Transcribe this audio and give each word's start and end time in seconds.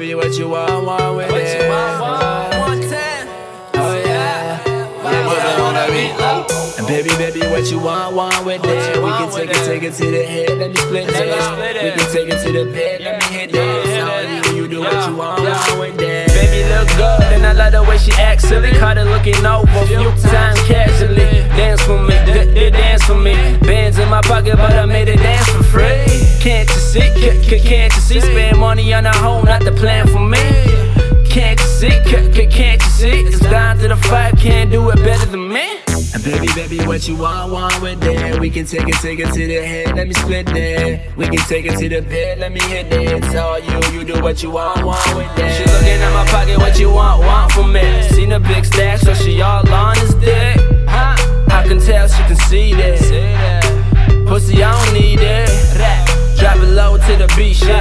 baby, 0.00 0.14
what 0.14 0.32
you 0.38 0.48
want, 0.48 0.86
want 0.86 1.16
with 1.16 1.30
What 1.30 1.40
it? 1.42 1.62
you 1.62 1.68
want, 1.68 2.00
want, 2.00 2.58
one 2.58 2.80
time. 2.88 3.28
Oh, 3.74 3.84
oh 3.84 3.96
yeah. 4.00 4.64
Yeah, 4.64 5.04
yeah, 5.04 5.62
on 5.62 5.74
that 5.74 5.88
beat. 5.92 6.78
And 6.78 6.86
baby, 6.88 7.10
baby, 7.20 7.40
what 7.52 7.70
you 7.70 7.78
want, 7.78 8.14
want 8.14 8.44
with 8.46 8.64
it? 8.64 8.96
We 8.96 9.10
can 9.10 9.30
take 9.30 9.50
it, 9.50 9.56
it? 9.56 9.64
take 9.66 9.82
it 9.82 9.92
to 9.92 10.10
the 10.10 10.24
head, 10.24 10.56
let 10.58 10.70
me 10.70 10.76
split 10.76 11.06
Let 11.06 11.28
it. 11.28 11.42
split 11.42 11.82
We 11.82 11.88
it. 11.88 11.94
can 11.98 12.12
take 12.12 12.28
it 12.32 12.46
to 12.46 12.52
the 12.52 12.64
bed, 12.72 13.00
let 13.02 13.18
me 13.20 13.26
hit 13.36 13.54
Yeah, 13.54 13.60
it. 13.60 14.28
hit 14.28 14.44
So 14.46 14.52
you, 14.56 14.68
do 14.68 14.80
what 14.80 15.06
you 15.08 15.16
want, 15.16 15.42
Yeah. 15.42 15.76
want 15.76 15.80
with 15.80 16.00
it. 16.00 16.28
Baby 16.32 16.64
look 16.72 16.88
good, 16.96 17.32
and 17.36 17.44
I 17.44 17.52
love 17.52 17.72
the 17.72 17.82
way 17.82 17.98
she 17.98 18.12
acts 18.12 18.48
silly. 18.48 18.72
Caught 18.72 18.96
her 18.96 19.04
looking 19.04 19.44
over, 19.44 19.84
few 19.86 20.00
times 20.32 20.60
casually. 20.64 21.44
Dance 21.60 21.82
for 21.82 21.98
me, 22.00 22.16
d- 22.24 22.70
dance 22.70 23.04
for 23.04 23.16
me. 23.16 23.34
Bands 23.68 23.98
in 23.98 24.08
my 24.08 24.22
pocket, 24.22 24.56
but 24.56 24.72
I 24.72 24.86
made 24.86 25.08
it 25.08 25.18
dance. 25.18 25.39
Can't 26.92 27.04
you 27.04 27.24
see? 27.24 27.40
C- 27.40 27.42
c- 27.44 27.68
can't 27.68 27.94
you 27.94 28.00
see? 28.00 28.20
Spend 28.20 28.58
money 28.58 28.92
on 28.92 29.06
a 29.06 29.12
home, 29.12 29.44
not 29.44 29.62
the 29.62 29.70
plan 29.70 30.08
for 30.08 30.18
me. 30.18 30.38
Can't 31.30 31.60
you 31.60 31.66
see? 31.66 31.88
Can't 32.04 32.82
you 32.82 32.88
see? 32.90 33.20
It's 33.28 33.38
down 33.38 33.78
to 33.78 33.88
the 33.88 33.96
five, 33.96 34.36
can't 34.36 34.72
do 34.72 34.90
it 34.90 34.96
better 34.96 35.26
than 35.26 35.48
me. 35.48 35.78
And 36.12 36.24
baby, 36.24 36.48
baby, 36.56 36.84
what 36.86 37.06
you 37.06 37.14
want, 37.14 37.52
want 37.52 37.80
with 37.80 38.02
it? 38.02 38.40
We 38.40 38.50
can 38.50 38.66
take 38.66 38.88
it, 38.88 38.96
take 38.96 39.20
it 39.20 39.32
to 39.32 39.46
the 39.46 39.64
head, 39.64 39.94
let 39.94 40.08
me 40.08 40.14
split 40.14 40.46
that. 40.46 41.16
We 41.16 41.26
can 41.26 41.38
take 41.46 41.66
it 41.66 41.78
to 41.78 41.88
the 41.88 42.02
bed, 42.02 42.40
let 42.40 42.52
me 42.52 42.60
hit 42.60 42.90
that. 42.90 43.02
It's 43.02 43.36
all 43.36 43.60
you, 43.60 44.00
you 44.00 44.04
do 44.04 44.20
what 44.20 44.42
you 44.42 44.50
want, 44.50 44.84
want 44.84 45.14
with 45.14 45.30
it. 45.38 45.54
She 45.54 45.64
looking 45.72 46.02
at 46.02 46.12
my 46.12 46.26
pocket, 46.26 46.58
what 46.58 46.76
you 46.80 46.90
want, 46.90 47.20
want 47.22 47.52
from 47.52 47.72
me? 47.72 48.02
Seen 48.10 48.32
a 48.32 48.40
big 48.40 48.64
stack, 48.64 48.98
so 48.98 49.14
she 49.14 49.40
all 49.40 49.68
on 49.72 49.96
his 49.96 50.14
dick. 50.14 50.79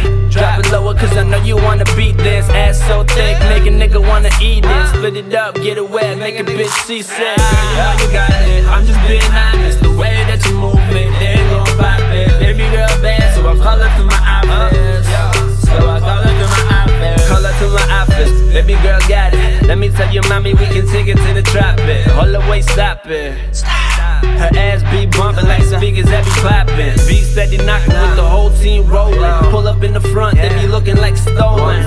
Shit. 0.00 0.30
Drop 0.30 0.58
it 0.60 0.70
lower, 0.72 0.94
cause 0.94 1.16
I 1.16 1.24
know 1.24 1.42
you 1.42 1.56
wanna 1.56 1.84
beat 1.96 2.16
this. 2.16 2.48
Ass 2.50 2.78
so 2.86 3.04
thick, 3.04 3.38
make 3.50 3.66
a 3.66 3.74
nigga 3.74 4.00
wanna 4.00 4.30
eat 4.40 4.64
it. 4.64 4.88
Split 4.88 5.16
it 5.16 5.34
up, 5.34 5.54
get 5.56 5.76
it 5.76 5.88
wet, 5.88 6.18
make 6.18 6.38
a 6.38 6.44
bitch 6.44 6.72
seasick. 6.86 7.18
Girl, 7.18 7.94
you 7.98 8.02
you 8.02 8.12
got 8.12 8.30
it. 8.30 8.64
I'm 8.66 8.84
just 8.84 9.00
being 9.06 9.22
honest. 9.32 9.80
The 9.82 9.90
way 9.90 10.24
that 10.28 10.44
you 10.44 10.54
move 10.58 10.74
it, 10.74 11.10
they 11.18 11.38
ain't 11.38 11.50
gon' 11.50 11.66
pop 11.78 12.00
it. 12.12 12.28
Baby 12.40 12.68
girl 12.74 12.88
bad, 13.00 13.34
so 13.34 13.48
I 13.48 13.56
call 13.56 13.78
her 13.78 13.90
through 13.96 14.06
my 14.06 14.20
outfits. 14.24 15.08
So 15.66 15.76
I 15.88 16.00
call 16.00 16.22
her 16.22 16.32
through 16.32 16.52
my 16.52 17.86
outfits. 17.90 18.32
Baby 18.52 18.74
girl 18.82 19.00
got 19.08 19.34
it. 19.34 19.62
Let 19.64 19.78
me 19.78 19.88
tell 19.90 20.12
you, 20.12 20.20
mommy, 20.28 20.54
we 20.54 20.66
can 20.66 20.86
take 20.88 21.08
it 21.08 21.16
to 21.16 21.34
the 21.34 21.42
trap 21.42 21.78
it. 21.80 22.06
Hold 22.08 22.34
the 22.34 22.40
way, 22.50 22.62
stop 22.62 23.06
it. 23.06 23.81
Her 24.22 24.50
ass 24.56 24.82
be 24.90 25.06
bumping 25.06 25.46
like 25.46 25.62
speakers 25.62 26.06
that 26.06 26.24
be 26.24 26.30
clapping. 26.40 26.96
Beat 27.06 27.24
steady 27.24 27.58
knocking 27.58 27.92
with 27.92 28.16
the 28.16 28.24
whole 28.24 28.50
team 28.58 28.86
rolling. 28.86 29.50
Pull 29.50 29.68
up 29.68 29.82
in 29.82 29.92
the 29.92 30.00
front, 30.00 30.36
they 30.36 30.48
be 30.60 30.66
looking 30.66 30.96
like 30.96 31.16
stolen. 31.16 31.82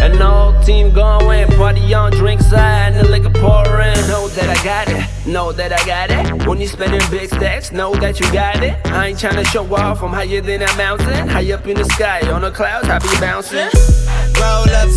And 0.00 0.14
the 0.14 0.26
whole 0.26 0.62
team 0.62 0.92
going, 0.92 1.46
party 1.58 1.92
on, 1.94 2.12
drink 2.12 2.40
side, 2.40 2.92
and 2.92 2.96
the 2.96 3.08
liquor 3.08 3.30
pouring. 3.30 3.96
Know 4.08 4.28
that 4.28 4.48
I 4.48 4.64
got 4.64 4.88
it, 4.88 5.26
know 5.26 5.52
that 5.52 5.72
I 5.72 5.84
got 5.84 6.10
it. 6.10 6.46
When 6.46 6.60
you 6.60 6.66
spending 6.66 7.02
big 7.10 7.28
stacks, 7.28 7.70
know 7.72 7.94
that 7.94 8.18
you 8.18 8.30
got 8.32 8.62
it. 8.62 8.78
I 8.86 9.08
ain't 9.08 9.18
tryna 9.18 9.46
show 9.46 9.64
off, 9.74 10.02
I'm 10.02 10.10
higher 10.10 10.40
than 10.40 10.60
that 10.60 10.76
mountain. 10.76 11.28
High 11.28 11.52
up 11.52 11.66
in 11.66 11.76
the 11.76 11.84
sky, 11.84 12.20
on 12.30 12.42
the 12.42 12.50
clouds, 12.50 12.88
I 12.88 12.98
be 12.98 13.08
bouncing. 13.20 13.68
Roll 14.40 14.70
up 14.74 14.89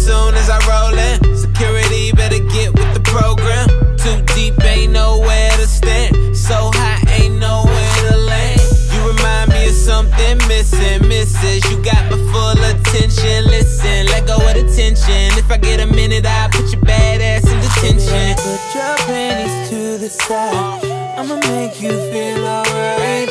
misses. 11.44 11.72
You 11.72 11.78
got 11.84 12.04
my 12.10 12.18
full 12.32 12.60
attention. 12.72 13.46
Listen, 13.46 14.06
let 14.08 14.28
go 14.28 14.36
of 14.36 14.54
the 14.56 14.66
tension. 14.76 15.38
If 15.38 15.52
I 15.52 15.58
get 15.58 15.80
a 15.80 15.88
minute, 15.88 16.26
I'll 16.26 16.50
put 16.50 16.72
your 16.72 16.82
bad 16.82 17.22
ass 17.22 17.50
in 17.52 17.60
detention. 17.60 18.36
Put 18.38 18.62
your 18.76 18.96
panties 19.08 19.70
to 19.70 19.98
the 19.98 20.10
side. 20.10 20.84
I'ma 21.18 21.36
make 21.48 21.82
you 21.82 21.92
feel 22.12 22.46
alright. 22.46 23.30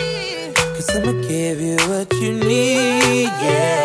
Cause 0.74 0.88
I'ma 0.96 1.12
give 1.26 1.60
you 1.60 1.76
what 1.88 2.12
you 2.14 2.32
need, 2.32 3.24
yeah. 3.24 3.81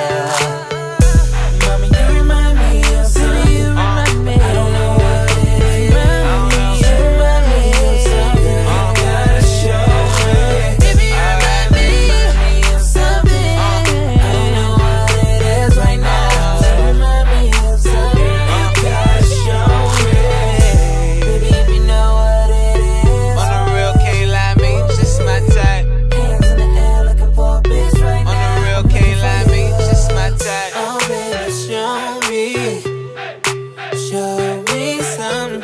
Show 34.10 34.64
me 34.72 35.02
something. 35.02 35.64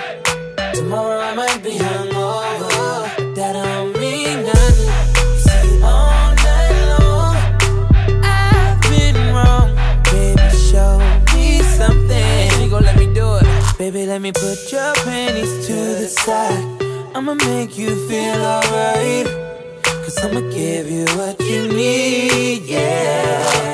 Tomorrow 0.74 1.20
I 1.20 1.34
might 1.34 1.64
be 1.64 1.78
hungover, 1.78 3.36
that 3.36 3.54
don't 3.54 3.94
mean 4.00 4.44
nothing. 4.44 4.92
See, 5.46 5.82
all 5.82 6.36
night 6.48 6.76
long, 6.92 7.36
I've 8.24 8.82
been 8.92 9.16
wrong. 9.34 9.70
Baby, 10.12 10.50
show 10.70 11.00
me 11.34 11.62
something. 11.78 12.70
Let 12.70 12.98
me 12.98 13.14
do 13.14 13.36
it. 13.36 13.78
Baby, 13.78 14.06
let 14.08 14.22
me 14.22 14.32
put 14.34 14.60
your 14.72 14.94
panties 15.06 15.68
to 15.68 15.76
the 16.02 16.08
side. 16.08 16.64
I'ma 17.16 17.36
make 17.36 17.78
you 17.78 17.92
feel 18.10 18.42
alright. 18.56 19.28
Cause 19.84 20.18
I'ma 20.24 20.42
give 20.50 20.90
you 20.92 21.06
what 21.18 21.40
you 21.40 21.70
need, 21.70 22.64
yeah. 22.64 23.73